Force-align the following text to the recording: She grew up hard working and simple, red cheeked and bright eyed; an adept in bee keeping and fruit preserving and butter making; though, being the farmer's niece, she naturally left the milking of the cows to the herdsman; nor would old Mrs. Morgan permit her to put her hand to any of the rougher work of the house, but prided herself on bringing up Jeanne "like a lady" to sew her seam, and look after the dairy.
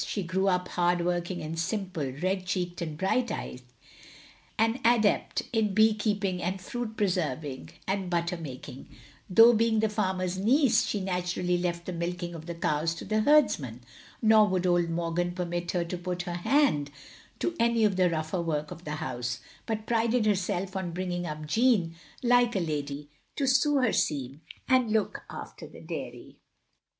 She 0.03 0.23
grew 0.23 0.47
up 0.47 0.67
hard 0.69 1.05
working 1.05 1.43
and 1.43 1.59
simple, 1.59 2.11
red 2.23 2.47
cheeked 2.47 2.81
and 2.81 2.97
bright 2.97 3.31
eyed; 3.31 3.61
an 4.57 4.79
adept 4.83 5.43
in 5.53 5.75
bee 5.75 5.93
keeping 5.93 6.41
and 6.41 6.59
fruit 6.59 6.97
preserving 6.97 7.69
and 7.85 8.09
butter 8.09 8.35
making; 8.37 8.89
though, 9.29 9.53
being 9.53 9.79
the 9.79 9.89
farmer's 9.89 10.39
niece, 10.39 10.87
she 10.87 11.01
naturally 11.01 11.55
left 11.55 11.85
the 11.85 11.93
milking 11.93 12.33
of 12.33 12.47
the 12.47 12.55
cows 12.55 12.95
to 12.95 13.05
the 13.05 13.19
herdsman; 13.21 13.81
nor 14.23 14.47
would 14.47 14.65
old 14.65 14.85
Mrs. 14.85 14.89
Morgan 14.89 15.31
permit 15.33 15.69
her 15.73 15.85
to 15.85 15.97
put 15.99 16.23
her 16.23 16.33
hand 16.33 16.89
to 17.37 17.55
any 17.59 17.83
of 17.85 17.95
the 17.95 18.09
rougher 18.09 18.41
work 18.41 18.71
of 18.71 18.85
the 18.85 18.95
house, 18.95 19.39
but 19.67 19.85
prided 19.85 20.25
herself 20.25 20.75
on 20.75 20.93
bringing 20.93 21.27
up 21.27 21.45
Jeanne 21.45 21.93
"like 22.23 22.55
a 22.55 22.59
lady" 22.59 23.11
to 23.35 23.45
sew 23.45 23.75
her 23.79 23.93
seam, 23.93 24.41
and 24.67 24.91
look 24.91 25.21
after 25.29 25.67
the 25.67 25.81
dairy. 25.81 26.39